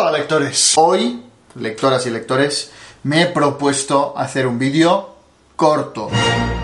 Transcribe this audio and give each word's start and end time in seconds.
Hola 0.00 0.12
lectores, 0.12 0.78
hoy, 0.78 1.22
lectoras 1.56 2.06
y 2.06 2.10
lectores, 2.10 2.70
me 3.02 3.20
he 3.20 3.26
propuesto 3.26 4.14
hacer 4.16 4.46
un 4.46 4.58
vídeo 4.58 5.10
corto, 5.56 6.08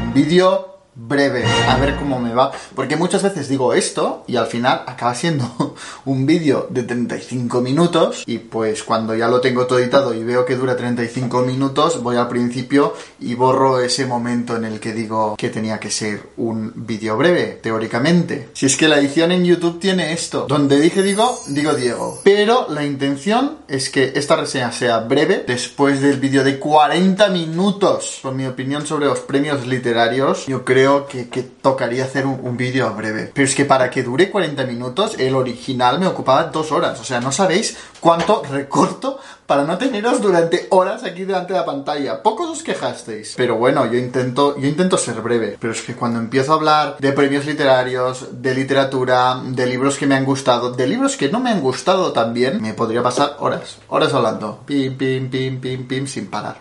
un 0.03 0.15
vídeo 0.15 0.76
breve, 0.97 1.45
a 1.45 1.77
ver 1.77 1.97
cómo 1.97 2.19
me 2.19 2.33
va, 2.33 2.51
porque 2.75 2.97
muchas 2.97 3.23
veces 3.23 3.49
digo 3.49 3.75
esto 3.75 4.25
y 4.27 4.37
al 4.37 4.47
final 4.47 4.83
acaba 4.87 5.15
siendo 5.15 5.75
un 6.07 6.25
vídeo 6.25 6.67
de 6.71 6.85
35 6.85 7.61
minutos 7.61 8.25
y 8.27 8.39
pues 8.39 8.83
cuando 8.83 9.15
ya 9.15 9.29
lo 9.29 9.41
tengo 9.41 9.67
todo 9.67 9.79
editado 9.79 10.15
y 10.15 10.25
veo 10.25 10.47
que 10.47 10.57
dura 10.57 10.75
35 10.75 11.43
minutos, 11.43 12.03
voy 12.03 12.17
al 12.17 12.29
principio 12.29 12.95
y 13.21 13.35
borro 13.35 13.81
ese 13.81 14.07
momento 14.07 14.57
en 14.57 14.65
el 14.65 14.81
que 14.81 14.95
digo 14.95 15.37
que 15.37 15.51
tenía 15.51 15.79
que 15.79 15.91
ser 15.91 16.31
un 16.39 16.73
vídeo 16.75 17.17
breve, 17.19 17.61
teóricamente. 17.63 18.49
Si 18.55 18.65
es 18.65 18.77
que 18.77 18.89
la 18.89 18.99
edición 18.99 19.33
en 19.33 19.45
YouTube 19.45 19.79
tiene 19.79 20.13
esto, 20.13 20.47
donde 20.49 20.81
dije 20.81 21.03
digo, 21.03 21.39
digo 21.49 21.75
Diego, 21.75 22.21
pero 22.25 22.69
la 22.71 22.85
intención 22.85 23.59
es 23.69 23.91
que 23.91 24.13
esta 24.15 24.37
reseña 24.37 24.73
sea 24.73 25.01
breve, 25.01 25.45
después 25.47 26.01
del 26.01 26.19
vídeo 26.19 26.43
de 26.43 26.59
40 26.59 27.29
minutos, 27.29 28.21
con 28.23 28.37
mi 28.37 28.47
opinión 28.47 28.87
sobre 28.87 29.07
los 29.07 29.21
premios 29.21 29.67
literarios, 29.67 30.47
yo 30.47 30.65
creo 30.65 30.86
que, 31.07 31.25
tocaría 31.61 32.05
hacer 32.05 32.27
un, 32.27 32.41
un 32.43 32.57
vídeo 32.57 32.93
breve. 32.95 33.31
Pero 33.35 33.47
es 33.47 33.55
que 33.55 33.65
para 33.65 33.91
que 33.91 34.03
dure 34.03 34.31
40 34.31 34.65
minutos, 34.65 35.17
el 35.19 35.35
original 35.35 35.99
me 35.99 36.07
ocupaba 36.07 36.45
dos 36.45 36.73
horas. 36.73 37.01
O 37.01 37.05
sea, 37.05 37.21
no 37.21 37.33
sabéis 37.33 37.77
cuánto 38.01 38.43
recorto 38.51 39.19
para 39.47 39.65
no 39.65 39.79
teneros 39.79 40.21
durante 40.21 40.67
horas 40.71 41.05
aquí 41.05 41.25
delante 41.25 41.53
de 41.53 41.61
la 41.61 41.67
pantalla. 41.67 42.23
Pocos 42.23 42.51
os 42.51 42.63
quejasteis. 42.63 43.35
Pero 43.37 43.57
bueno, 43.57 43.87
yo 43.87 43.99
intento, 43.99 44.59
yo 44.59 44.67
intento 44.67 44.97
ser 44.99 45.21
breve. 45.21 45.57
Pero 45.61 45.73
es 45.73 45.83
que 45.83 45.95
cuando 45.95 46.19
empiezo 46.19 46.53
a 46.53 46.57
hablar 46.57 46.97
de 46.99 47.13
premios 47.13 47.47
literarios, 47.47 48.43
de 48.43 48.55
literatura, 48.55 49.41
de 49.45 49.67
libros 49.67 49.99
que 49.99 50.07
me 50.07 50.15
han 50.15 50.25
gustado, 50.25 50.73
de 50.73 50.87
libros 50.87 51.17
que 51.17 51.31
no 51.31 51.41
me 51.41 51.51
han 51.51 51.61
gustado 51.61 52.13
también, 52.13 52.61
me 52.61 52.75
podría 52.75 53.03
pasar 53.03 53.37
horas, 53.41 53.79
horas 53.89 54.13
hablando. 54.15 54.61
Pim, 54.67 54.97
pim, 54.97 55.31
pim, 55.31 55.61
pim, 55.61 55.87
pim, 55.87 56.07
sin 56.07 56.27
parar. 56.29 56.59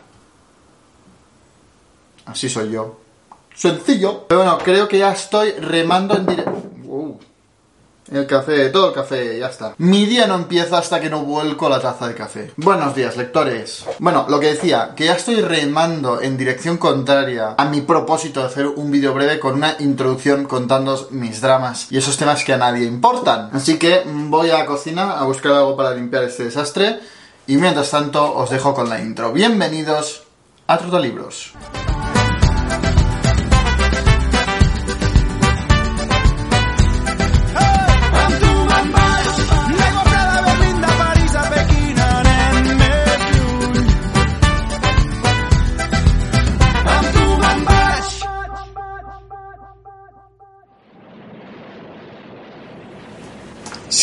Así 2.26 2.50
soy 2.50 2.72
yo 2.72 3.05
sencillo. 3.56 4.26
Pero 4.28 4.42
bueno, 4.42 4.58
creo 4.64 4.88
que 4.88 5.00
ya 5.00 5.12
estoy 5.12 5.52
remando 5.54 6.16
en 6.16 6.26
directo. 6.26 6.64
Uh, 6.86 7.18
el 8.12 8.28
café, 8.28 8.70
todo 8.70 8.90
el 8.90 8.94
café, 8.94 9.40
ya 9.40 9.48
está. 9.48 9.74
Mi 9.80 10.06
día 10.06 10.28
no 10.28 10.36
empieza 10.36 10.78
hasta 10.78 11.02
que 11.02 11.10
no 11.10 11.22
vuelco 11.22 11.68
la 11.70 11.80
taza 11.80 12.08
de 12.08 12.14
café. 12.14 12.52
Buenos 12.56 12.94
días, 12.94 13.18
lectores. 13.18 13.84
Bueno, 13.98 14.28
lo 14.30 14.40
que 14.40 14.54
decía, 14.54 14.94
que 14.96 15.06
ya 15.06 15.16
estoy 15.16 15.42
remando 15.42 16.22
en 16.22 16.38
dirección 16.38 16.78
contraria 16.78 17.56
a 17.58 17.66
mi 17.66 17.82
propósito 17.82 18.42
de 18.42 18.46
hacer 18.46 18.68
un 18.68 18.92
vídeo 18.92 19.14
breve 19.14 19.40
con 19.40 19.56
una 19.56 19.76
introducción 19.80 20.46
contando 20.46 21.08
mis 21.12 21.42
dramas 21.42 21.92
y 21.92 21.98
esos 21.98 22.16
temas 22.18 22.44
que 22.44 22.54
a 22.54 22.58
nadie 22.58 22.86
importan. 22.86 23.50
Así 23.54 23.80
que 23.80 24.04
voy 24.06 24.52
a 24.52 24.60
la 24.60 24.66
cocina 24.68 25.14
a 25.14 25.24
buscar 25.24 25.54
algo 25.54 25.76
para 25.76 25.96
limpiar 25.96 26.26
este 26.26 26.44
desastre 26.44 27.00
y 27.48 27.58
mientras 27.58 27.90
tanto 27.90 28.36
os 28.36 28.52
dejo 28.52 28.76
con 28.76 28.88
la 28.88 29.02
intro. 29.02 29.34
Bienvenidos 29.34 30.24
a 30.68 30.78
Trotolibros. 30.78 31.54
Libros. 31.54 31.85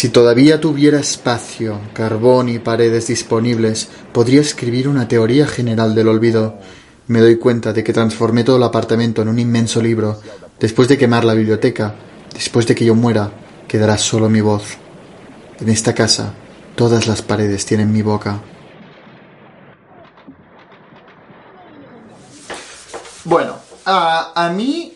Si 0.02 0.08
todavía 0.08 0.60
tuviera 0.60 0.98
espacio, 0.98 1.78
carbón 1.92 2.48
y 2.48 2.58
paredes 2.58 3.06
disponibles, 3.06 3.88
podría 4.12 4.40
escribir 4.40 4.88
una 4.88 5.06
teoría 5.06 5.46
general 5.46 5.94
del 5.94 6.08
olvido. 6.08 6.58
Me 7.06 7.20
doy 7.20 7.36
cuenta 7.38 7.72
de 7.72 7.84
que 7.84 7.92
transformé 7.92 8.42
todo 8.42 8.56
el 8.56 8.64
apartamento 8.64 9.22
en 9.22 9.28
un 9.28 9.38
inmenso 9.38 9.80
libro. 9.80 10.20
Después 10.58 10.88
de 10.88 10.98
quemar 10.98 11.24
la 11.24 11.34
biblioteca, 11.34 11.94
después 12.34 12.66
de 12.66 12.74
que 12.74 12.84
yo 12.84 12.96
muera, 12.96 13.30
quedará 13.68 13.96
solo 13.96 14.28
mi 14.28 14.40
voz. 14.40 14.76
En 15.60 15.68
esta 15.68 15.94
casa, 15.94 16.34
todas 16.74 17.06
las 17.06 17.22
paredes 17.22 17.64
tienen 17.64 17.92
mi 17.92 18.02
boca. 18.02 18.40
Bueno, 23.22 23.54
a, 23.84 24.32
a 24.34 24.50
mí 24.50 24.91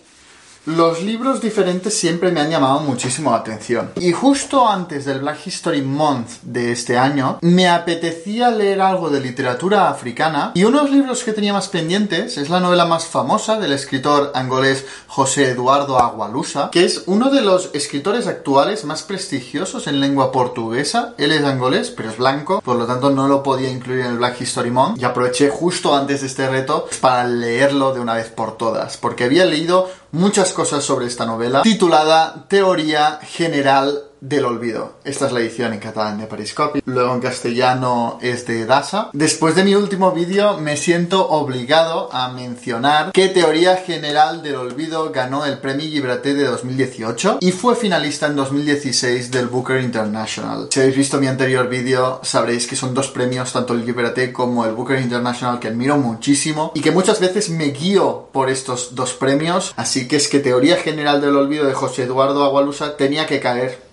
los 0.66 1.00
libros 1.03 1.41
diferentes 1.41 1.97
siempre 1.97 2.32
me 2.32 2.41
han 2.41 2.50
llamado 2.50 2.81
muchísimo 2.81 3.31
la 3.31 3.37
atención. 3.37 3.93
Y 4.00 4.10
justo 4.10 4.69
antes 4.69 5.04
del 5.04 5.21
Black 5.21 5.47
History 5.47 5.81
Month 5.81 6.43
de 6.43 6.72
este 6.72 6.99
año, 6.99 7.38
me 7.41 7.69
apetecía 7.69 8.50
leer 8.50 8.81
algo 8.81 9.09
de 9.09 9.21
literatura 9.21 9.88
africana 9.88 10.50
y 10.54 10.65
uno 10.65 10.78
de 10.78 10.84
los 10.84 10.93
libros 10.93 11.25
que 11.25 11.32
tenía 11.32 11.53
más 11.53 11.69
pendientes 11.69 12.37
es 12.37 12.50
la 12.50 12.59
novela 12.59 12.84
más 12.84 13.06
famosa 13.06 13.60
del 13.60 13.72
escritor 13.72 14.32
angolés 14.34 14.84
José 15.06 15.50
Eduardo 15.50 16.00
Agualusa, 16.00 16.71
que 16.72 16.84
es 16.84 17.04
uno 17.06 17.31
de 17.31 17.43
los 17.43 17.71
escritores 17.72 18.27
actuales 18.27 18.84
más 18.84 19.04
prestigiosos 19.04 19.87
en 19.87 20.00
lengua 20.00 20.33
portuguesa. 20.33 21.15
Él 21.16 21.31
es 21.31 21.44
angolés, 21.44 21.91
pero 21.91 22.10
es 22.10 22.19
blanco, 22.19 22.60
por 22.60 22.77
lo 22.77 22.87
tanto 22.87 23.10
no 23.10 23.28
lo 23.28 23.44
podía 23.44 23.71
incluir 23.71 24.00
en 24.00 24.06
el 24.06 24.19
Black 24.19 24.41
History 24.41 24.72
Month 24.72 25.00
y 25.00 25.04
aproveché 25.04 25.48
justo 25.48 25.94
antes 25.94 26.22
de 26.22 26.27
este 26.27 26.48
reto 26.48 26.88
para 27.00 27.25
leerlo 27.25 27.94
de 27.94 28.00
una 28.00 28.15
vez 28.15 28.31
por 28.31 28.56
todas, 28.56 28.97
porque 28.97 29.25
había 29.25 29.44
leído 29.44 29.88
muchas 30.16 30.53
cosas 30.53 30.82
sobre 30.82 31.06
esta 31.06 31.27
novela, 31.27 31.62
titulada 31.62 32.47
Teoría 32.49 33.21
General 33.22 34.03
del 34.29 34.45
olvido. 34.45 34.97
Esta 35.05 35.27
es 35.27 35.33
la 35.33 35.41
edición 35.41 35.73
en 35.73 35.79
catalán 35.79 36.19
de 36.19 36.27
Periscopi. 36.27 36.81
Luego 36.85 37.15
en 37.15 37.21
castellano 37.21 38.19
es 38.21 38.47
de 38.47 38.67
Dasa. 38.67 39.11
Después 39.13 39.55
de 39.55 39.65
mi 39.65 39.75
último 39.75 40.13
vídeo 40.13 40.59
me 40.59 40.77
siento 40.77 41.29
obligado 41.29 42.13
a 42.13 42.29
mencionar 42.31 43.13
que 43.13 43.29
Teoría 43.29 43.77
General 43.77 44.43
del 44.43 44.57
Olvido 44.57 45.11
ganó 45.13 45.45
el 45.45 45.59
premio 45.59 45.87
Librate 45.87 46.35
de 46.35 46.45
2018 46.45 47.39
y 47.41 47.53
fue 47.53 47.77
finalista 47.77 48.27
en 48.27 48.37
2016 48.37 49.31
del 49.31 49.47
Booker 49.47 49.81
International. 49.81 50.69
Si 50.71 50.81
habéis 50.81 50.97
visto 50.97 51.19
mi 51.19 51.27
anterior 51.27 51.69
vídeo 51.69 52.21
sabréis 52.23 52.67
que 52.67 52.77
son 52.77 52.95
dos 52.95 53.09
premios, 53.09 53.53
tanto 53.53 53.75
el 53.75 53.85
Librate 53.85 54.33
como 54.33 54.65
el 54.65 54.73
Booker 54.73 55.01
International, 55.01 55.61
que 55.61 55.69
admiro 55.69 55.97
muchísimo 55.99 56.73
y 56.75 56.81
que 56.81 56.91
muchas 56.91 57.21
veces 57.21 57.51
me 57.51 57.67
guío 57.67 58.29
por 58.33 58.51
estos 58.51 58.95
dos 58.95 59.13
premios. 59.13 59.73
Así 59.77 60.09
que 60.09 60.17
es 60.17 60.29
que 60.29 60.41
Teoría 60.41 60.77
General 60.77 61.21
del 61.21 61.37
Olvido 61.37 61.67
de 61.67 61.75
José 61.75 62.05
Eduardo 62.05 62.45
Agualusa 62.45 62.97
tenía 62.97 63.27
que 63.27 63.41
caer 63.41 63.86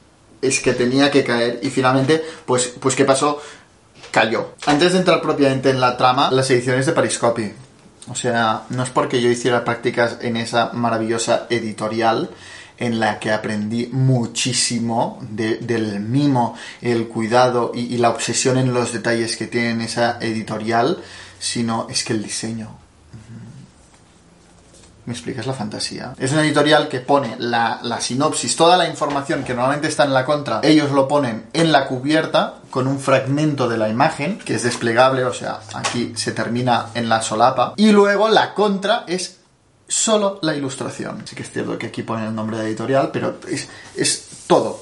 es 0.43 0.59
que 0.59 0.73
tenía 0.73 1.09
que 1.09 1.23
caer 1.23 1.59
y 1.63 1.69
finalmente, 1.69 2.23
pues, 2.45 2.73
pues 2.79 2.95
¿qué 2.95 3.05
pasó? 3.05 3.41
Cayó. 4.11 4.55
Antes 4.65 4.93
de 4.93 4.99
entrar 4.99 5.21
propiamente 5.21 5.69
en 5.69 5.79
la 5.79 5.97
trama, 5.97 6.31
las 6.31 6.49
ediciones 6.51 6.85
de 6.85 6.91
Pariscopy. 6.91 7.51
O 8.09 8.15
sea, 8.15 8.63
no 8.69 8.83
es 8.83 8.89
porque 8.89 9.21
yo 9.21 9.29
hiciera 9.29 9.63
prácticas 9.63 10.17
en 10.21 10.37
esa 10.37 10.71
maravillosa 10.73 11.47
editorial 11.49 12.29
en 12.77 12.99
la 12.99 13.19
que 13.19 13.31
aprendí 13.31 13.87
muchísimo 13.91 15.19
del 15.29 15.99
mimo, 16.01 16.55
el 16.81 17.07
cuidado 17.07 17.71
y, 17.73 17.93
y 17.93 17.97
la 17.97 18.09
obsesión 18.09 18.57
en 18.57 18.73
los 18.73 18.91
detalles 18.91 19.37
que 19.37 19.47
tiene 19.47 19.85
esa 19.85 20.17
editorial, 20.19 21.01
sino 21.39 21.87
es 21.89 22.03
que 22.03 22.13
el 22.13 22.23
diseño, 22.23 22.82
¿Me 25.05 25.13
explicas 25.13 25.45
la 25.45 25.53
fantasía? 25.53 26.13
Es 26.17 26.31
una 26.31 26.43
editorial 26.43 26.87
que 26.87 26.99
pone 26.99 27.35
la, 27.37 27.79
sinopsis, 27.99 28.55
toda 28.55 28.77
la 28.77 28.87
información 28.87 29.43
que 29.43 29.53
normalmente 29.53 29.87
está 29.87 30.05
en 30.05 30.13
la 30.13 30.25
contra, 30.25 30.61
ellos 30.63 30.91
lo 30.91 31.07
ponen 31.07 31.47
en 31.53 31.71
la 31.71 31.87
cubierta 31.87 32.55
con 32.69 32.87
un 32.87 32.99
fragmento 32.99 33.67
de 33.67 33.77
la 33.77 33.89
imagen 33.89 34.39
que 34.39 34.55
es 34.55 34.63
desplegable, 34.63 35.25
o 35.25 35.33
sea, 35.33 35.59
aquí 35.73 36.13
se 36.15 36.31
termina 36.31 36.87
en 36.93 37.09
la 37.09 37.21
solapa. 37.21 37.73
Y 37.75 37.91
luego 37.91 38.29
la 38.29 38.53
contra 38.53 39.03
es 39.07 39.39
solo 39.87 40.39
la 40.41 40.55
ilustración. 40.55 41.23
Sí 41.25 41.35
que 41.35 41.43
es 41.43 41.51
cierto 41.51 41.77
que 41.77 41.87
aquí 41.87 42.03
pone 42.03 42.25
el 42.25 42.33
nombre 42.33 42.57
de 42.57 42.67
editorial, 42.67 43.09
pero 43.11 43.35
es, 43.49 43.67
es 43.95 44.29
todo 44.47 44.79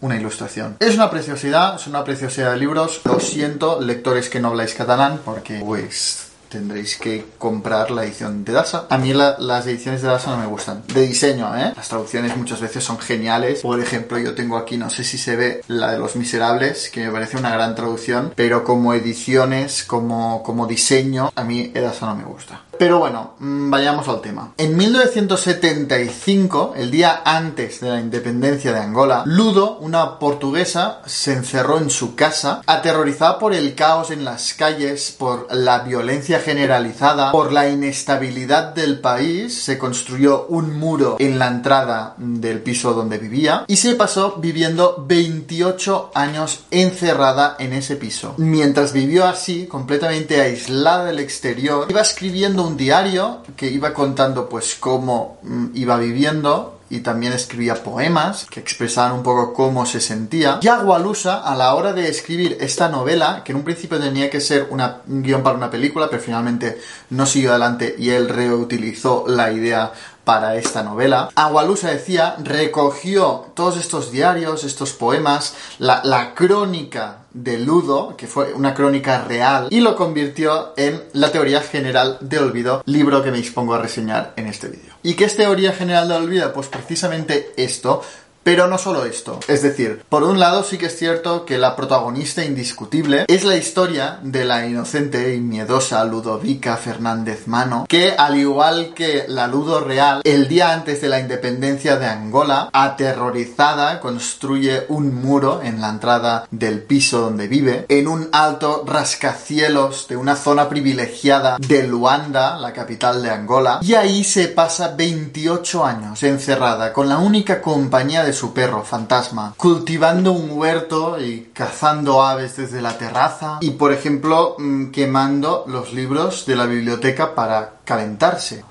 una 0.00 0.16
ilustración. 0.16 0.76
Es 0.80 0.94
una 0.96 1.10
preciosidad, 1.10 1.76
es 1.76 1.86
una 1.86 2.04
preciosidad 2.04 2.52
de 2.52 2.58
libros. 2.58 3.00
Lo 3.04 3.20
siento, 3.20 3.80
lectores 3.80 4.28
que 4.28 4.40
no 4.40 4.48
habláis 4.48 4.74
catalán, 4.74 5.20
porque 5.24 5.60
pues 5.64 6.33
tendréis 6.48 6.96
que 6.96 7.24
comprar 7.38 7.90
la 7.90 8.04
edición 8.04 8.44
de 8.44 8.52
Dasa. 8.52 8.86
A 8.90 8.98
mí 8.98 9.12
las 9.12 9.66
ediciones 9.66 10.02
de 10.02 10.08
Dasa 10.08 10.30
no 10.30 10.38
me 10.38 10.46
gustan. 10.46 10.82
De 10.92 11.06
diseño, 11.06 11.56
¿eh? 11.56 11.72
Las 11.76 11.88
traducciones 11.88 12.36
muchas 12.36 12.60
veces 12.60 12.82
son 12.82 12.98
geniales. 12.98 13.62
Por 13.62 13.80
ejemplo, 13.80 14.18
yo 14.18 14.34
tengo 14.34 14.56
aquí, 14.56 14.76
no 14.76 14.90
sé 14.90 15.04
si 15.04 15.18
se 15.18 15.36
ve, 15.36 15.62
la 15.68 15.92
de 15.92 15.98
Los 15.98 16.16
Miserables, 16.16 16.90
que 16.90 17.04
me 17.04 17.12
parece 17.12 17.36
una 17.36 17.50
gran 17.50 17.74
traducción, 17.74 18.32
pero 18.34 18.64
como 18.64 18.94
ediciones, 18.94 19.84
como, 19.84 20.42
como 20.42 20.66
diseño, 20.66 21.32
a 21.34 21.44
mí 21.44 21.68
Dasa 21.74 22.06
no 22.06 22.16
me 22.16 22.24
gusta. 22.24 22.62
Pero 22.78 22.98
bueno, 22.98 23.34
mm, 23.38 23.70
vayamos 23.70 24.08
al 24.08 24.20
tema. 24.20 24.52
En 24.58 24.76
1975, 24.76 26.74
el 26.76 26.90
día 26.90 27.22
antes 27.24 27.80
de 27.80 27.90
la 27.90 28.00
independencia 28.00 28.72
de 28.72 28.80
Angola, 28.80 29.22
Ludo, 29.26 29.78
una 29.78 30.18
portuguesa, 30.18 31.00
se 31.06 31.32
encerró 31.32 31.78
en 31.78 31.90
su 31.90 32.14
casa, 32.14 32.62
aterrorizada 32.66 33.38
por 33.38 33.54
el 33.54 33.74
caos 33.74 34.10
en 34.10 34.24
las 34.24 34.54
calles, 34.54 35.14
por 35.18 35.52
la 35.54 35.80
violencia 35.80 36.40
generalizada, 36.40 37.32
por 37.32 37.52
la 37.52 37.68
inestabilidad 37.68 38.74
del 38.74 39.00
país, 39.00 39.54
se 39.62 39.78
construyó 39.78 40.46
un 40.48 40.78
muro 40.78 41.16
en 41.18 41.38
la 41.38 41.48
entrada 41.48 42.14
del 42.18 42.60
piso 42.60 42.94
donde 42.94 43.18
vivía 43.18 43.64
y 43.66 43.76
se 43.76 43.94
pasó 43.94 44.36
viviendo 44.38 45.04
28 45.06 46.12
años 46.14 46.64
encerrada 46.70 47.56
en 47.58 47.72
ese 47.72 47.96
piso. 47.96 48.34
Mientras 48.38 48.92
vivió 48.92 49.26
así, 49.26 49.66
completamente 49.66 50.40
aislada 50.40 51.06
del 51.06 51.18
exterior, 51.18 51.86
iba 51.88 52.00
escribiendo 52.00 52.63
un 52.64 52.76
diario 52.76 53.42
que 53.56 53.66
iba 53.70 53.92
contando 53.92 54.48
pues 54.48 54.74
cómo 54.74 55.38
mm, 55.42 55.66
iba 55.74 55.96
viviendo 55.98 56.74
y 56.90 57.00
también 57.00 57.32
escribía 57.32 57.82
poemas 57.82 58.46
que 58.48 58.60
expresaban 58.60 59.12
un 59.12 59.22
poco 59.22 59.52
cómo 59.52 59.86
se 59.86 60.00
sentía. 60.00 60.60
Y 60.62 60.68
Agualusa, 60.68 61.42
a 61.42 61.56
la 61.56 61.74
hora 61.74 61.92
de 61.92 62.08
escribir 62.08 62.58
esta 62.60 62.88
novela, 62.88 63.42
que 63.44 63.52
en 63.52 63.58
un 63.58 63.64
principio 63.64 63.98
tenía 63.98 64.30
que 64.30 64.40
ser 64.40 64.68
un 64.70 65.22
guion 65.22 65.42
para 65.42 65.56
una 65.56 65.70
película, 65.70 66.08
pero 66.08 66.22
finalmente 66.22 66.78
no 67.10 67.26
siguió 67.26 67.50
adelante 67.50 67.94
y 67.98 68.10
él 68.10 68.28
reutilizó 68.28 69.24
la 69.26 69.50
idea 69.50 69.92
para 70.24 70.56
esta 70.56 70.82
novela. 70.82 71.30
Agualusa 71.34 71.90
decía, 71.90 72.36
recogió 72.42 73.46
todos 73.54 73.76
estos 73.76 74.10
diarios, 74.10 74.64
estos 74.64 74.92
poemas, 74.92 75.54
la, 75.78 76.00
la, 76.04 76.34
crónica 76.34 77.23
de 77.34 77.58
Ludo, 77.58 78.16
que 78.16 78.26
fue 78.26 78.54
una 78.54 78.72
crónica 78.72 79.24
real, 79.24 79.66
y 79.70 79.80
lo 79.80 79.96
convirtió 79.96 80.72
en 80.76 81.02
la 81.12 81.30
teoría 81.30 81.60
general 81.60 82.16
de 82.20 82.38
olvido, 82.38 82.82
libro 82.86 83.22
que 83.22 83.30
me 83.30 83.38
dispongo 83.38 83.74
a 83.74 83.82
reseñar 83.82 84.32
en 84.36 84.46
este 84.46 84.68
vídeo. 84.68 84.94
¿Y 85.02 85.14
qué 85.14 85.24
es 85.24 85.36
teoría 85.36 85.72
general 85.72 86.08
de 86.08 86.14
olvido? 86.14 86.52
Pues 86.52 86.68
precisamente 86.68 87.52
esto, 87.56 88.02
pero 88.44 88.68
no 88.68 88.78
solo 88.78 89.04
esto. 89.04 89.40
Es 89.48 89.62
decir, 89.62 90.04
por 90.08 90.22
un 90.22 90.38
lado 90.38 90.62
sí 90.62 90.78
que 90.78 90.86
es 90.86 90.96
cierto 90.96 91.44
que 91.44 91.58
la 91.58 91.74
protagonista 91.74 92.44
indiscutible 92.44 93.24
es 93.26 93.44
la 93.44 93.56
historia 93.56 94.20
de 94.22 94.44
la 94.44 94.66
inocente 94.66 95.34
y 95.34 95.40
miedosa 95.40 96.04
Ludovica 96.04 96.76
Fernández 96.76 97.46
Mano, 97.46 97.86
que 97.88 98.12
al 98.12 98.36
igual 98.36 98.92
que 98.94 99.24
la 99.26 99.48
Ludo 99.48 99.80
real, 99.80 100.20
el 100.24 100.46
día 100.46 100.72
antes 100.72 101.00
de 101.00 101.08
la 101.08 101.20
independencia 101.20 101.96
de 101.96 102.06
Angola, 102.06 102.68
aterrorizada, 102.72 103.98
construye 104.00 104.84
un 104.88 105.14
muro 105.14 105.62
en 105.62 105.80
la 105.80 105.88
entrada 105.88 106.46
del 106.50 106.82
piso 106.82 107.20
donde 107.20 107.48
vive, 107.48 107.86
en 107.88 108.08
un 108.08 108.28
alto 108.32 108.84
rascacielos 108.86 110.06
de 110.08 110.16
una 110.16 110.36
zona 110.36 110.68
privilegiada 110.68 111.56
de 111.58 111.86
Luanda, 111.86 112.58
la 112.58 112.72
capital 112.72 113.22
de 113.22 113.30
Angola, 113.30 113.78
y 113.80 113.94
ahí 113.94 114.22
se 114.22 114.48
pasa 114.48 114.94
28 114.94 115.84
años 115.84 116.22
encerrada 116.22 116.92
con 116.92 117.08
la 117.08 117.18
única 117.18 117.62
compañía 117.62 118.22
de 118.22 118.33
su 118.34 118.52
perro 118.52 118.82
fantasma, 118.82 119.54
cultivando 119.56 120.32
un 120.32 120.50
huerto 120.50 121.20
y 121.20 121.50
cazando 121.54 122.22
aves 122.22 122.56
desde 122.56 122.82
la 122.82 122.98
terraza 122.98 123.58
y, 123.60 123.70
por 123.70 123.92
ejemplo, 123.92 124.56
mm, 124.58 124.90
quemando 124.90 125.64
los 125.66 125.92
libros 125.92 126.44
de 126.46 126.56
la 126.56 126.66
biblioteca 126.66 127.34
para 127.34 127.74
calentarse. 127.84 128.64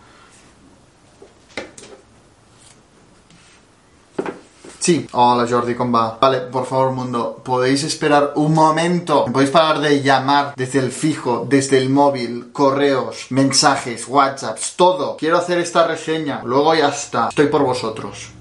Sí, 4.83 5.07
hola 5.13 5.47
Jordi, 5.49 5.75
¿cómo 5.75 5.97
va? 5.97 6.17
Vale, 6.19 6.41
por 6.41 6.65
favor, 6.65 6.91
mundo, 6.91 7.41
¿podéis 7.41 7.85
esperar 7.85 8.33
un 8.35 8.53
momento? 8.53 9.23
¿Podéis 9.31 9.49
parar 9.49 9.79
de 9.79 10.01
llamar 10.01 10.53
desde 10.57 10.79
el 10.79 10.91
fijo, 10.91 11.45
desde 11.47 11.77
el 11.77 11.89
móvil, 11.89 12.51
correos, 12.51 13.27
mensajes, 13.29 14.05
whatsapps, 14.09 14.75
todo? 14.75 15.15
Quiero 15.15 15.37
hacer 15.37 15.59
esta 15.59 15.87
reseña, 15.87 16.41
luego 16.43 16.75
ya 16.75 16.89
está. 16.89 17.29
Estoy 17.29 17.47
por 17.47 17.63
vosotros 17.63 18.33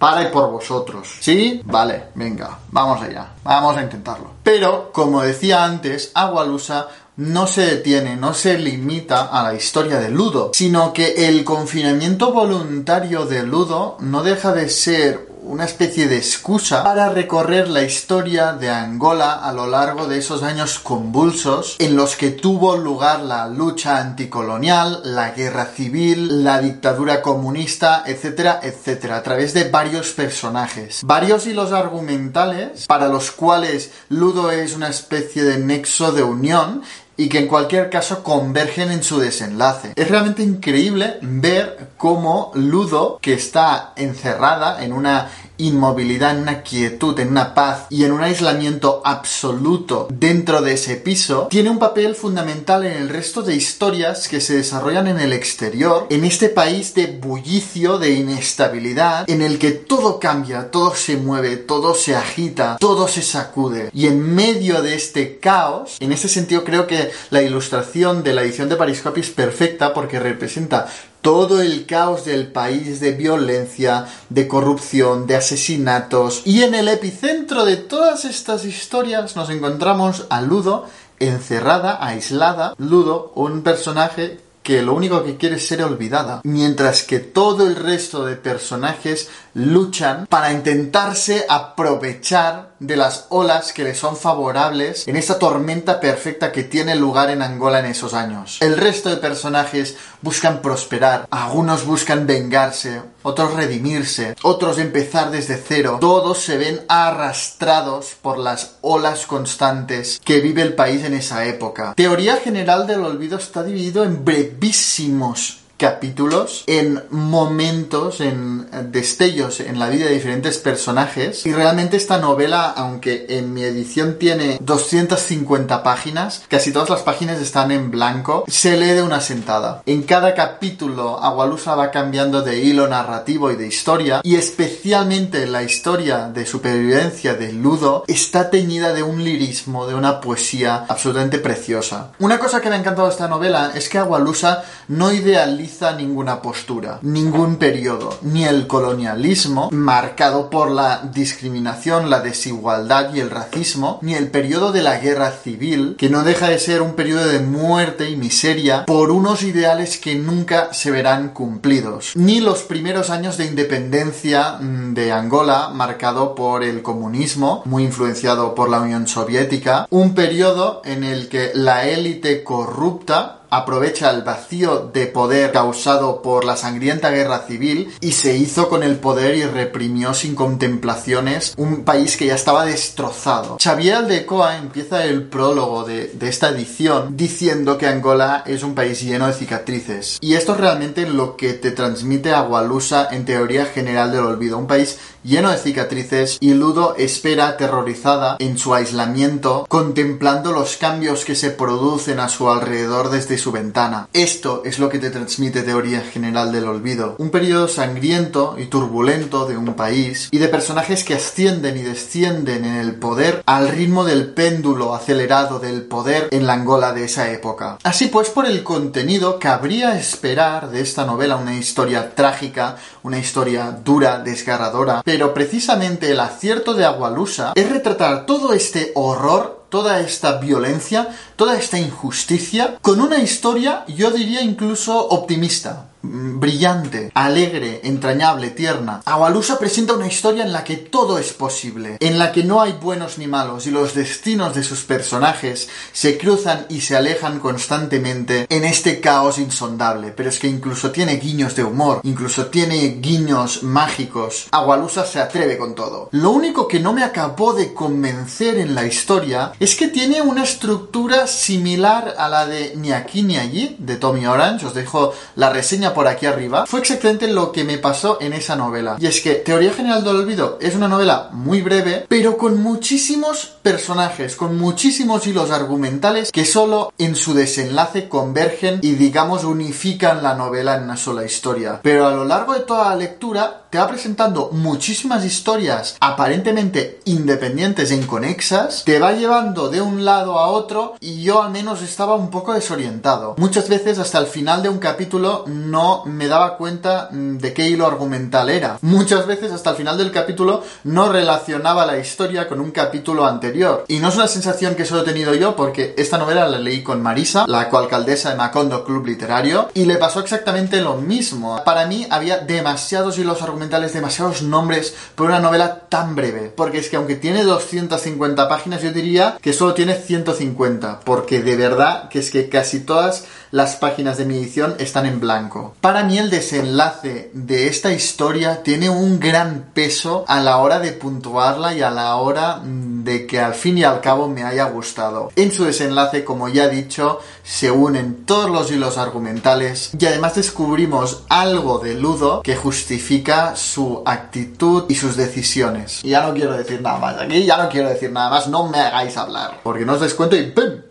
para 0.00 0.22
y 0.22 0.32
por 0.32 0.50
vosotros. 0.50 1.06
¿Sí? 1.20 1.60
Vale, 1.64 2.04
venga, 2.14 2.58
vamos 2.70 3.02
allá, 3.02 3.34
vamos 3.44 3.76
a 3.76 3.82
intentarlo. 3.82 4.30
Pero, 4.42 4.90
como 4.92 5.22
decía 5.22 5.62
antes, 5.62 6.10
Agualusa 6.14 6.88
no 7.18 7.46
se 7.46 7.66
detiene, 7.66 8.16
no 8.16 8.32
se 8.32 8.58
limita 8.58 9.26
a 9.26 9.42
la 9.42 9.54
historia 9.54 10.00
de 10.00 10.08
Ludo, 10.08 10.52
sino 10.54 10.94
que 10.94 11.28
el 11.28 11.44
confinamiento 11.44 12.32
voluntario 12.32 13.26
de 13.26 13.42
Ludo 13.42 13.98
no 14.00 14.22
deja 14.22 14.54
de 14.54 14.70
ser 14.70 15.28
una 15.50 15.64
especie 15.64 16.06
de 16.06 16.16
excusa 16.16 16.84
para 16.84 17.08
recorrer 17.08 17.68
la 17.68 17.82
historia 17.82 18.52
de 18.52 18.70
Angola 18.70 19.32
a 19.32 19.52
lo 19.52 19.66
largo 19.66 20.06
de 20.06 20.16
esos 20.16 20.44
años 20.44 20.78
convulsos 20.78 21.74
en 21.80 21.96
los 21.96 22.14
que 22.14 22.30
tuvo 22.30 22.76
lugar 22.76 23.22
la 23.22 23.48
lucha 23.48 23.98
anticolonial, 23.98 25.00
la 25.02 25.32
guerra 25.32 25.66
civil, 25.66 26.44
la 26.44 26.60
dictadura 26.60 27.20
comunista, 27.20 28.04
etcétera, 28.06 28.60
etcétera, 28.62 29.16
a 29.16 29.22
través 29.24 29.52
de 29.52 29.64
varios 29.68 30.12
personajes. 30.12 31.00
Varios 31.02 31.44
hilos 31.48 31.72
argumentales 31.72 32.86
para 32.86 33.08
los 33.08 33.32
cuales 33.32 33.90
Ludo 34.08 34.52
es 34.52 34.76
una 34.76 34.88
especie 34.88 35.42
de 35.42 35.58
nexo 35.58 36.12
de 36.12 36.22
unión 36.22 36.82
y 37.20 37.28
que 37.28 37.38
en 37.38 37.48
cualquier 37.48 37.90
caso 37.90 38.22
convergen 38.22 38.90
en 38.90 39.02
su 39.02 39.20
desenlace. 39.20 39.92
Es 39.94 40.08
realmente 40.08 40.42
increíble 40.42 41.18
ver 41.20 41.90
cómo 41.98 42.50
Ludo, 42.54 43.18
que 43.20 43.34
está 43.34 43.92
encerrada 43.96 44.82
en 44.82 44.94
una 44.94 45.30
inmovilidad, 45.60 46.32
en 46.32 46.42
una 46.42 46.62
quietud, 46.62 47.18
en 47.18 47.28
una 47.28 47.54
paz 47.54 47.86
y 47.90 48.04
en 48.04 48.12
un 48.12 48.22
aislamiento 48.22 49.02
absoluto 49.04 50.08
dentro 50.10 50.60
de 50.60 50.74
ese 50.74 50.96
piso, 50.96 51.48
tiene 51.50 51.70
un 51.70 51.78
papel 51.78 52.14
fundamental 52.14 52.84
en 52.84 52.96
el 52.96 53.08
resto 53.08 53.42
de 53.42 53.54
historias 53.54 54.28
que 54.28 54.40
se 54.40 54.56
desarrollan 54.56 55.06
en 55.06 55.20
el 55.20 55.32
exterior, 55.32 56.06
en 56.10 56.24
este 56.24 56.48
país 56.48 56.94
de 56.94 57.06
bullicio, 57.06 57.98
de 57.98 58.12
inestabilidad, 58.12 59.28
en 59.28 59.42
el 59.42 59.58
que 59.58 59.72
todo 59.72 60.18
cambia, 60.18 60.70
todo 60.70 60.94
se 60.94 61.16
mueve, 61.16 61.56
todo 61.56 61.94
se 61.94 62.14
agita, 62.14 62.76
todo 62.80 63.08
se 63.08 63.22
sacude. 63.22 63.90
Y 63.92 64.06
en 64.06 64.34
medio 64.34 64.82
de 64.82 64.94
este 64.94 65.38
caos, 65.38 65.96
en 66.00 66.12
ese 66.12 66.28
sentido 66.28 66.64
creo 66.64 66.86
que 66.86 67.10
la 67.30 67.42
ilustración 67.42 68.22
de 68.22 68.34
la 68.34 68.42
edición 68.42 68.68
de 68.68 68.76
Pariscopy 68.76 69.20
es 69.20 69.30
perfecta 69.30 69.92
porque 69.94 70.18
representa 70.18 70.88
todo 71.20 71.60
el 71.60 71.86
caos 71.86 72.24
del 72.24 72.46
país 72.46 73.00
de 73.00 73.12
violencia, 73.12 74.06
de 74.28 74.48
corrupción, 74.48 75.26
de 75.26 75.36
asesinatos. 75.36 76.42
Y 76.44 76.62
en 76.62 76.74
el 76.74 76.88
epicentro 76.88 77.64
de 77.64 77.76
todas 77.76 78.24
estas 78.24 78.64
historias 78.64 79.36
nos 79.36 79.50
encontramos 79.50 80.26
a 80.30 80.40
Ludo, 80.40 80.86
encerrada, 81.18 82.04
aislada. 82.04 82.74
Ludo, 82.78 83.32
un 83.34 83.62
personaje 83.62 84.38
que 84.62 84.82
lo 84.82 84.94
único 84.94 85.24
que 85.24 85.36
quiere 85.36 85.56
es 85.56 85.66
ser 85.66 85.82
olvidada, 85.82 86.42
mientras 86.44 87.02
que 87.02 87.18
todo 87.18 87.66
el 87.66 87.76
resto 87.76 88.26
de 88.26 88.36
personajes 88.36 89.28
luchan 89.54 90.26
para 90.26 90.52
intentarse 90.52 91.44
aprovechar 91.48 92.70
de 92.80 92.96
las 92.96 93.26
olas 93.28 93.72
que 93.72 93.84
le 93.84 93.94
son 93.94 94.16
favorables 94.16 95.06
en 95.06 95.16
esa 95.16 95.38
tormenta 95.38 96.00
perfecta 96.00 96.50
que 96.50 96.64
tiene 96.64 96.96
lugar 96.96 97.30
en 97.30 97.42
Angola 97.42 97.80
en 97.80 97.86
esos 97.86 98.14
años. 98.14 98.58
El 98.60 98.76
resto 98.76 99.10
de 99.10 99.18
personajes 99.18 99.96
buscan 100.22 100.62
prosperar, 100.62 101.26
algunos 101.30 101.84
buscan 101.84 102.26
vengarse, 102.26 103.02
otros 103.22 103.54
redimirse, 103.54 104.34
otros 104.42 104.78
empezar 104.78 105.30
desde 105.30 105.56
cero. 105.56 105.98
Todos 106.00 106.38
se 106.38 106.56
ven 106.56 106.80
arrastrados 106.88 108.16
por 108.20 108.38
las 108.38 108.76
olas 108.80 109.26
constantes 109.26 110.20
que 110.24 110.40
vive 110.40 110.62
el 110.62 110.74
país 110.74 111.04
en 111.04 111.14
esa 111.14 111.44
época. 111.44 111.94
Teoría 111.94 112.36
general 112.36 112.86
del 112.86 113.04
olvido 113.04 113.36
está 113.36 113.62
dividido 113.62 114.04
en 114.04 114.24
brevísimos 114.24 115.59
capítulos, 115.80 116.62
en 116.66 117.02
momentos, 117.08 118.20
en 118.20 118.68
destellos 118.92 119.60
en 119.60 119.78
la 119.78 119.88
vida 119.88 120.04
de 120.04 120.12
diferentes 120.12 120.58
personajes. 120.58 121.46
Y 121.46 121.54
realmente 121.54 121.96
esta 121.96 122.18
novela, 122.18 122.66
aunque 122.76 123.24
en 123.30 123.54
mi 123.54 123.62
edición 123.62 124.18
tiene 124.18 124.58
250 124.60 125.82
páginas, 125.82 126.42
casi 126.48 126.70
todas 126.70 126.90
las 126.90 127.00
páginas 127.00 127.40
están 127.40 127.70
en 127.70 127.90
blanco, 127.90 128.44
se 128.46 128.76
lee 128.76 128.90
de 128.90 129.02
una 129.02 129.22
sentada. 129.22 129.82
En 129.86 130.02
cada 130.02 130.34
capítulo, 130.34 131.18
Agualusa 131.18 131.74
va 131.74 131.90
cambiando 131.90 132.42
de 132.42 132.58
hilo 132.58 132.86
narrativo 132.86 133.50
y 133.50 133.56
de 133.56 133.66
historia, 133.66 134.20
y 134.22 134.36
especialmente 134.36 135.46
la 135.46 135.62
historia 135.62 136.28
de 136.28 136.44
supervivencia 136.44 137.34
de 137.34 137.54
Ludo 137.54 138.04
está 138.06 138.50
teñida 138.50 138.92
de 138.92 139.02
un 139.02 139.24
lirismo, 139.24 139.86
de 139.86 139.94
una 139.94 140.20
poesía 140.20 140.84
absolutamente 140.88 141.38
preciosa. 141.38 142.12
Una 142.18 142.38
cosa 142.38 142.60
que 142.60 142.68
me 142.68 142.74
ha 142.76 142.78
encantado 142.78 143.08
de 143.08 143.14
esta 143.14 143.28
novela 143.28 143.72
es 143.74 143.88
que 143.88 143.96
Agualusa 143.96 144.62
no 144.88 145.10
idealiza 145.10 145.69
ninguna 145.96 146.42
postura, 146.42 146.98
ningún 147.02 147.56
periodo, 147.56 148.18
ni 148.22 148.44
el 148.44 148.66
colonialismo, 148.66 149.70
marcado 149.72 150.50
por 150.50 150.70
la 150.70 151.02
discriminación, 151.14 152.10
la 152.10 152.20
desigualdad 152.20 153.14
y 153.14 153.20
el 153.20 153.30
racismo, 153.30 153.98
ni 154.02 154.14
el 154.14 154.30
periodo 154.30 154.72
de 154.72 154.82
la 154.82 154.98
guerra 154.98 155.30
civil, 155.30 155.94
que 155.96 156.10
no 156.10 156.22
deja 156.22 156.48
de 156.48 156.58
ser 156.58 156.82
un 156.82 156.94
periodo 156.94 157.26
de 157.26 157.40
muerte 157.40 158.10
y 158.10 158.16
miseria 158.16 158.84
por 158.86 159.10
unos 159.10 159.42
ideales 159.42 159.98
que 159.98 160.16
nunca 160.16 160.72
se 160.72 160.90
verán 160.90 161.30
cumplidos, 161.30 162.12
ni 162.14 162.40
los 162.40 162.62
primeros 162.62 163.10
años 163.10 163.36
de 163.36 163.46
independencia 163.46 164.58
mm, 164.60 164.94
de 164.94 165.12
Angola, 165.12 165.70
marcado 165.72 166.34
por 166.34 166.64
el 166.64 166.82
comunismo, 166.82 167.62
muy 167.64 167.84
influenciado 167.84 168.54
por 168.54 168.68
la 168.68 168.80
Unión 168.80 169.06
Soviética, 169.06 169.86
un 169.90 170.14
periodo 170.14 170.82
en 170.84 171.04
el 171.04 171.28
que 171.28 171.52
la 171.54 171.88
élite 171.88 172.42
corrupta 172.44 173.39
aprovecha 173.50 174.10
el 174.10 174.22
vacío 174.22 174.90
de 174.92 175.06
poder 175.06 175.52
causado 175.52 176.22
por 176.22 176.44
la 176.44 176.56
sangrienta 176.56 177.10
guerra 177.10 177.44
civil 177.46 177.92
y 178.00 178.12
se 178.12 178.36
hizo 178.36 178.68
con 178.68 178.82
el 178.82 178.96
poder 178.96 179.36
y 179.36 179.44
reprimió 179.44 180.14
sin 180.14 180.34
contemplaciones 180.34 181.54
un 181.56 181.84
país 181.84 182.16
que 182.16 182.26
ya 182.26 182.34
estaba 182.34 182.64
destrozado. 182.64 183.58
Xavier 183.62 183.96
Aldecoa 183.96 184.56
empieza 184.56 185.04
el 185.04 185.24
prólogo 185.24 185.84
de, 185.84 186.08
de 186.08 186.28
esta 186.28 186.50
edición 186.50 187.16
diciendo 187.16 187.76
que 187.76 187.86
Angola 187.86 188.44
es 188.46 188.62
un 188.62 188.74
país 188.74 189.02
lleno 189.02 189.26
de 189.26 189.32
cicatrices. 189.32 190.18
Y 190.20 190.34
esto 190.34 190.52
es 190.52 190.60
realmente 190.60 191.06
lo 191.06 191.36
que 191.36 191.52
te 191.54 191.72
transmite 191.72 192.32
Agualusa 192.32 193.08
en 193.10 193.24
teoría 193.24 193.66
general 193.66 194.12
del 194.12 194.24
olvido. 194.24 194.58
Un 194.58 194.66
país 194.66 194.98
lleno 195.22 195.50
de 195.50 195.58
cicatrices 195.58 196.38
y 196.40 196.54
Ludo 196.54 196.94
espera 196.96 197.48
aterrorizada 197.48 198.36
en 198.38 198.58
su 198.58 198.74
aislamiento 198.74 199.66
contemplando 199.68 200.52
los 200.52 200.76
cambios 200.76 201.24
que 201.24 201.34
se 201.34 201.50
producen 201.50 202.20
a 202.20 202.28
su 202.28 202.48
alrededor 202.50 203.10
desde 203.10 203.38
su 203.38 203.52
ventana. 203.52 204.08
Esto 204.12 204.62
es 204.64 204.78
lo 204.78 204.88
que 204.88 204.98
te 204.98 205.10
transmite 205.10 205.62
teoría 205.62 206.00
general 206.00 206.52
del 206.52 206.64
olvido. 206.64 207.16
Un 207.18 207.30
periodo 207.30 207.68
sangriento 207.68 208.56
y 208.58 208.66
turbulento 208.66 209.46
de 209.46 209.56
un 209.56 209.74
país 209.74 210.28
y 210.30 210.38
de 210.38 210.48
personajes 210.48 211.04
que 211.04 211.14
ascienden 211.14 211.76
y 211.76 211.82
descienden 211.82 212.64
en 212.64 212.76
el 212.76 212.94
poder 212.94 213.42
al 213.46 213.68
ritmo 213.68 214.04
del 214.04 214.32
péndulo 214.32 214.94
acelerado 214.94 215.58
del 215.58 215.82
poder 215.82 216.28
en 216.30 216.46
la 216.46 216.54
Angola 216.54 216.92
de 216.92 217.04
esa 217.04 217.30
época. 217.30 217.78
Así 217.82 218.06
pues, 218.06 218.30
por 218.30 218.46
el 218.46 218.62
contenido, 218.62 219.38
cabría 219.38 219.98
esperar 219.98 220.70
de 220.70 220.80
esta 220.80 221.04
novela 221.04 221.36
una 221.36 221.56
historia 221.56 222.14
trágica, 222.14 222.76
una 223.02 223.18
historia 223.18 223.78
dura, 223.84 224.18
desgarradora, 224.18 225.02
pero 225.10 225.34
precisamente 225.34 226.12
el 226.12 226.20
acierto 226.20 226.72
de 226.72 226.84
Agualusa 226.84 227.50
es 227.56 227.68
retratar 227.68 228.26
todo 228.26 228.52
este 228.52 228.92
horror 228.94 229.64
toda 229.68 229.98
esta 230.00 230.38
violencia, 230.38 231.08
toda 231.34 231.56
esta 231.56 231.78
injusticia, 231.78 232.76
con 232.80 233.00
una 233.00 233.18
historia, 233.18 233.84
yo 233.88 234.10
diría 234.10 234.42
incluso 234.42 235.08
optimista. 235.08 235.89
Brillante, 236.02 237.10
alegre, 237.14 237.80
entrañable, 237.84 238.50
tierna. 238.50 239.02
Awalusa 239.04 239.58
presenta 239.58 239.92
una 239.92 240.06
historia 240.06 240.44
en 240.44 240.52
la 240.52 240.64
que 240.64 240.76
todo 240.76 241.18
es 241.18 241.32
posible, 241.34 241.98
en 242.00 242.18
la 242.18 242.32
que 242.32 242.42
no 242.42 242.62
hay 242.62 242.72
buenos 242.72 243.18
ni 243.18 243.26
malos 243.26 243.66
y 243.66 243.70
los 243.70 243.94
destinos 243.94 244.54
de 244.54 244.62
sus 244.62 244.82
personajes 244.84 245.68
se 245.92 246.16
cruzan 246.16 246.64
y 246.70 246.80
se 246.80 246.96
alejan 246.96 247.38
constantemente 247.38 248.46
en 248.48 248.64
este 248.64 249.00
caos 249.00 249.38
insondable. 249.38 250.12
Pero 250.16 250.30
es 250.30 250.38
que 250.38 250.48
incluso 250.48 250.90
tiene 250.90 251.16
guiños 251.16 251.54
de 251.54 251.64
humor, 251.64 252.00
incluso 252.04 252.46
tiene 252.46 252.98
guiños 253.00 253.62
mágicos. 253.62 254.48
Agualusa 254.52 255.04
se 255.04 255.20
atreve 255.20 255.58
con 255.58 255.74
todo. 255.74 256.08
Lo 256.12 256.30
único 256.30 256.66
que 256.66 256.80
no 256.80 256.94
me 256.94 257.04
acabó 257.04 257.52
de 257.52 257.74
convencer 257.74 258.58
en 258.58 258.74
la 258.74 258.86
historia 258.86 259.52
es 259.60 259.76
que 259.76 259.88
tiene 259.88 260.22
una 260.22 260.44
estructura 260.44 261.26
similar 261.26 262.14
a 262.16 262.28
la 262.28 262.46
de 262.46 262.74
Ni 262.76 262.92
aquí 262.92 263.22
ni 263.22 263.36
allí, 263.36 263.76
de 263.78 263.96
Tommy 263.96 264.26
Orange. 264.26 264.66
Os 264.66 264.74
dejo 264.74 265.12
la 265.36 265.50
reseña 265.50 265.89
por 265.94 266.06
aquí 266.08 266.26
arriba, 266.26 266.66
fue 266.66 266.80
exactamente 266.80 267.28
lo 267.28 267.52
que 267.52 267.64
me 267.64 267.78
pasó 267.78 268.18
en 268.20 268.32
esa 268.32 268.56
novela. 268.56 268.96
Y 268.98 269.06
es 269.06 269.20
que 269.20 269.34
Teoría 269.34 269.72
General 269.72 270.04
del 270.04 270.16
Olvido 270.16 270.58
es 270.60 270.74
una 270.74 270.88
novela 270.88 271.28
muy 271.32 271.62
breve, 271.62 272.06
pero 272.08 272.36
con 272.36 272.62
muchísimos 272.62 273.56
personajes, 273.62 274.36
con 274.36 274.58
muchísimos 274.58 275.26
hilos 275.26 275.50
argumentales 275.50 276.30
que 276.32 276.44
solo 276.44 276.92
en 276.98 277.16
su 277.16 277.34
desenlace 277.34 278.08
convergen 278.08 278.78
y 278.82 278.92
digamos 278.92 279.44
unifican 279.44 280.22
la 280.22 280.34
novela 280.34 280.76
en 280.76 280.84
una 280.84 280.96
sola 280.96 281.24
historia. 281.24 281.80
Pero 281.82 282.06
a 282.06 282.12
lo 282.12 282.24
largo 282.24 282.54
de 282.54 282.60
toda 282.60 282.90
la 282.90 282.96
lectura 282.96 283.59
te 283.70 283.78
va 283.78 283.88
presentando 283.88 284.50
muchísimas 284.52 285.24
historias 285.24 285.96
aparentemente 286.00 287.00
independientes 287.04 287.90
e 287.90 287.96
inconexas, 287.96 288.84
te 288.84 288.98
va 288.98 289.12
llevando 289.12 289.68
de 289.68 289.80
un 289.80 290.04
lado 290.04 290.38
a 290.38 290.48
otro 290.48 290.96
y 291.00 291.22
yo 291.22 291.42
al 291.42 291.50
menos 291.50 291.82
estaba 291.82 292.16
un 292.16 292.30
poco 292.30 292.52
desorientado. 292.52 293.36
Muchas 293.38 293.68
veces 293.68 293.98
hasta 293.98 294.18
el 294.18 294.26
final 294.26 294.62
de 294.62 294.68
un 294.68 294.78
capítulo 294.78 295.44
no 295.46 296.04
me 296.04 296.26
daba 296.26 296.56
cuenta 296.56 297.08
mm, 297.12 297.38
de 297.38 297.54
qué 297.54 297.68
hilo 297.68 297.86
argumental 297.86 298.50
era. 298.50 298.78
Muchas 298.82 299.26
veces 299.26 299.52
hasta 299.52 299.70
el 299.70 299.76
final 299.76 299.96
del 299.96 300.10
capítulo 300.10 300.64
no 300.84 301.10
relacionaba 301.12 301.86
la 301.86 301.98
historia 301.98 302.48
con 302.48 302.60
un 302.60 302.72
capítulo 302.72 303.26
anterior. 303.26 303.84
Y 303.88 303.98
no 303.98 304.08
es 304.08 304.16
una 304.16 304.26
sensación 304.26 304.74
que 304.74 304.84
solo 304.84 305.02
he 305.02 305.04
tenido 305.04 305.34
yo 305.34 305.54
porque 305.54 305.94
esta 305.96 306.18
novela 306.18 306.48
la 306.48 306.58
leí 306.58 306.82
con 306.82 307.02
Marisa, 307.02 307.44
la 307.46 307.68
coalcaldesa 307.68 308.30
de 308.30 308.36
Macondo 308.36 308.84
Club 308.84 309.06
Literario, 309.06 309.70
y 309.74 309.84
le 309.84 309.96
pasó 309.96 310.20
exactamente 310.20 310.80
lo 310.80 310.96
mismo. 310.96 311.62
Para 311.64 311.86
mí 311.86 312.06
había 312.10 312.38
demasiados 312.38 313.18
hilos 313.18 313.42
argumentales, 313.42 313.59
demasiados 313.68 314.42
nombres 314.42 314.94
por 315.14 315.26
una 315.26 315.40
novela 315.40 315.88
tan 315.88 316.14
breve. 316.14 316.52
Porque 316.54 316.78
es 316.78 316.88
que 316.88 316.96
aunque 316.96 317.16
tiene 317.16 317.42
250 317.42 318.48
páginas, 318.48 318.82
yo 318.82 318.92
diría 318.92 319.36
que 319.40 319.52
solo 319.52 319.74
tiene 319.74 319.94
150. 319.94 321.00
Porque 321.00 321.42
de 321.42 321.56
verdad 321.56 322.08
que 322.08 322.20
es 322.20 322.30
que 322.30 322.48
casi 322.48 322.80
todas 322.80 323.24
las 323.50 323.76
páginas 323.76 324.16
de 324.16 324.26
mi 324.26 324.36
edición 324.36 324.76
están 324.78 325.06
en 325.06 325.20
blanco. 325.20 325.74
Para 325.80 326.04
mí 326.04 326.18
el 326.18 326.30
desenlace 326.30 327.30
de 327.34 327.66
esta 327.66 327.92
historia 327.92 328.62
tiene 328.62 328.90
un 328.90 329.18
gran 329.18 329.70
peso 329.74 330.24
a 330.28 330.40
la 330.40 330.58
hora 330.58 330.78
de 330.78 330.92
puntuarla 330.92 331.74
y 331.74 331.82
a 331.82 331.90
la 331.90 332.16
hora 332.16 332.56
mm, 332.56 332.79
de 333.04 333.26
que 333.26 333.40
al 333.40 333.54
fin 333.54 333.78
y 333.78 333.84
al 333.84 334.00
cabo 334.00 334.28
me 334.28 334.42
haya 334.42 334.64
gustado. 334.64 335.30
En 335.36 335.52
su 335.52 335.64
desenlace, 335.64 336.24
como 336.24 336.48
ya 336.48 336.64
he 336.64 336.70
dicho, 336.70 337.20
se 337.42 337.70
unen 337.70 338.24
todos 338.26 338.50
los 338.50 338.70
hilos 338.70 338.98
argumentales 338.98 339.90
y 339.98 340.06
además 340.06 340.34
descubrimos 340.34 341.24
algo 341.28 341.78
de 341.78 341.94
Ludo 341.94 342.42
que 342.42 342.56
justifica 342.56 343.56
su 343.56 344.02
actitud 344.04 344.84
y 344.88 344.94
sus 344.94 345.16
decisiones. 345.16 346.04
Y 346.04 346.10
ya 346.10 346.22
no 346.22 346.34
quiero 346.34 346.56
decir 346.56 346.80
nada 346.80 346.98
más 346.98 347.18
aquí, 347.18 347.44
ya 347.44 347.56
no 347.56 347.68
quiero 347.68 347.88
decir 347.88 348.10
nada 348.12 348.30
más, 348.30 348.48
no 348.48 348.68
me 348.68 348.78
hagáis 348.78 349.16
hablar, 349.16 349.60
porque 349.62 349.84
no 349.84 349.94
os 349.94 350.00
descuento 350.00 350.36
y 350.36 350.50
¡pum! 350.50 350.82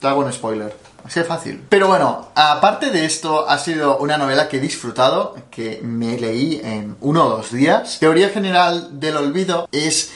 Te 0.00 0.06
hago 0.06 0.20
un 0.20 0.32
spoiler. 0.32 0.94
Así 1.04 1.20
fácil. 1.22 1.62
Pero 1.68 1.86
bueno, 1.86 2.28
aparte 2.34 2.90
de 2.90 3.04
esto, 3.04 3.46
ha 3.46 3.58
sido 3.58 3.98
una 3.98 4.16
novela 4.16 4.48
que 4.48 4.56
he 4.56 4.60
disfrutado, 4.60 5.36
que 5.50 5.80
me 5.82 6.18
leí 6.18 6.62
en 6.64 6.96
uno 7.02 7.26
o 7.26 7.28
dos 7.28 7.52
días. 7.52 7.98
Teoría 8.00 8.30
General 8.30 8.98
del 8.98 9.18
Olvido 9.18 9.68
es 9.70 10.12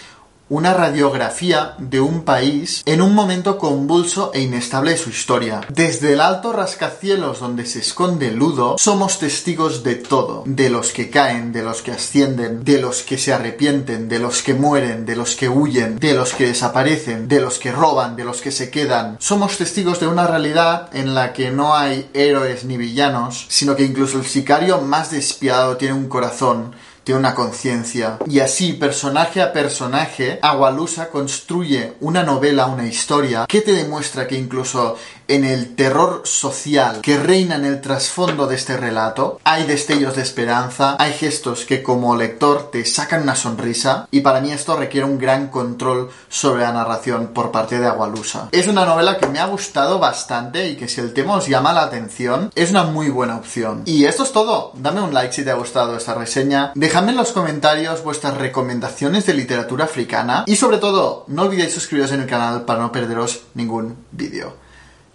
una 0.49 0.73
radiografía 0.73 1.75
de 1.78 2.00
un 2.00 2.23
país 2.23 2.83
en 2.87 3.02
un 3.02 3.14
momento 3.14 3.59
convulso 3.59 4.31
e 4.33 4.40
inestable 4.40 4.93
de 4.93 4.97
su 4.97 5.11
historia. 5.11 5.61
Desde 5.69 6.14
el 6.14 6.21
alto 6.21 6.52
rascacielos 6.52 7.40
donde 7.40 7.67
se 7.67 7.81
esconde 7.81 8.31
Ludo, 8.31 8.76
somos 8.78 9.19
testigos 9.19 9.83
de 9.83 9.97
todo, 9.97 10.43
de 10.47 10.71
los 10.71 10.93
que 10.93 11.11
caen, 11.11 11.52
de 11.52 11.62
los 11.62 11.83
que 11.83 11.93
ascienden, 11.93 12.64
de 12.64 12.81
los 12.81 13.02
que 13.02 13.19
se 13.19 13.33
arrepienten, 13.33 14.09
de 14.09 14.19
los 14.19 14.43
que 14.43 14.55
mueren, 14.55 15.05
de 15.05 15.17
los 15.17 15.37
que 15.37 15.49
huyen, 15.49 15.99
de 15.99 16.14
los 16.14 16.33
que 16.33 16.47
desaparecen, 16.47 17.28
de 17.28 17.40
los 17.40 17.59
que 17.59 17.73
roban, 17.73 18.17
de 18.17 18.25
los 18.25 18.40
que 18.40 18.50
se 18.50 18.71
quedan. 18.71 19.17
Somos 19.21 19.59
testigos 19.59 20.00
de 20.00 20.07
una 20.07 20.26
realidad 20.26 20.88
en 20.93 21.14
la 21.14 21.33
que 21.33 21.50
no 21.50 21.76
hay 21.76 22.11
héroes 22.14 22.64
ni 22.64 22.76
villanos, 22.76 23.47
sino 23.49 23.76
que 23.76 23.85
incluso 23.85 24.19
el 24.19 24.26
sicario 24.26 24.81
más 24.81 25.11
despiadado 25.11 25.76
tiene 25.76 25.95
un 25.95 26.09
corazón 26.09 26.75
tiene 27.09 27.21
una 27.21 27.35
conciencia. 27.35 28.19
Y 28.27 28.41
así, 28.41 28.75
personaje 28.75 29.41
a 29.41 29.50
personaje, 29.50 30.38
Agualusa 30.43 31.09
construye 31.09 31.95
una 32.00 32.23
novela, 32.23 32.67
una 32.67 32.87
historia, 32.87 33.47
que 33.49 33.62
te 33.62 33.73
demuestra 33.73 34.29
que 34.29 34.37
incluso 34.37 34.97
en 35.27 35.45
el 35.45 35.75
terror 35.75 36.23
social 36.25 37.00
que 37.03 37.19
reina 37.19 37.57
en 37.57 37.67
el 37.67 37.81
trasfondo 37.81 38.47
de 38.47 38.57
este 38.57 38.77
relato, 38.77 39.41
hay 39.45 39.65
destellos 39.65 40.17
de 40.17 40.23
esperanza, 40.23 40.97
hay 40.99 41.12
gestos 41.12 41.65
que 41.65 41.83
como 41.83 42.17
lector 42.17 42.71
te 42.71 42.85
sacan 42.85 43.23
una 43.23 43.37
sonrisa, 43.37 44.09
y 44.11 44.21
para 44.21 44.41
mí 44.41 44.50
esto 44.50 44.77
requiere 44.77 45.07
un 45.07 45.19
gran 45.19 45.49
control 45.49 46.11
sobre 46.29 46.62
la 46.62 46.73
narración 46.73 47.29
por 47.29 47.50
parte 47.50 47.79
de 47.79 47.87
Agualusa. 47.87 48.49
Es 48.53 48.69
una 48.69 48.85
novela 48.85 49.19
que 49.19 49.27
me 49.27 49.38
ha 49.38 49.47
gustado 49.47 49.99
bastante 49.99 50.69
y 50.69 50.77
que 50.77 50.88
si 50.88 51.00
el 51.00 51.12
tema 51.15 51.37
os 51.37 51.47
llama 51.47 51.73
la 51.73 51.85
atención, 51.85 52.50
es 52.55 52.71
una 52.71 52.85
muy 52.85 53.09
buena 53.09 53.37
opción. 53.37 53.83
Y 53.85 54.05
esto 54.05 54.25
es 54.25 54.33
todo. 54.33 54.73
Dame 54.75 55.00
un 55.00 55.15
like 55.15 55.33
si 55.33 55.45
te 55.45 55.50
ha 55.50 55.55
gustado 55.55 55.97
esta 55.97 56.15
reseña. 56.15 56.73
Dejadme 56.99 57.12
en 57.12 57.19
los 57.19 57.31
comentarios 57.31 58.02
vuestras 58.02 58.37
recomendaciones 58.37 59.25
de 59.25 59.33
literatura 59.33 59.85
africana 59.85 60.43
y 60.49 60.57
sobre 60.57 60.78
todo, 60.78 61.26
no 61.28 61.43
olvidéis 61.43 61.73
suscribiros 61.73 62.11
en 62.11 62.23
el 62.23 62.26
canal 62.26 62.64
para 62.64 62.81
no 62.81 62.90
perderos 62.90 63.43
ningún 63.55 63.99
vídeo 64.11 64.57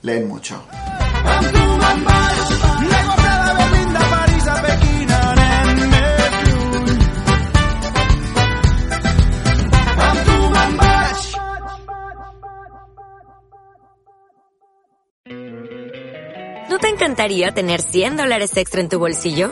leen 0.02 0.25
mucho. 0.30 0.63
encantaría 17.04 17.52
tener 17.52 17.82
100 17.82 18.18
dólares 18.18 18.56
extra 18.56 18.80
en 18.80 18.88
tu 18.88 18.98
bolsillo? 18.98 19.52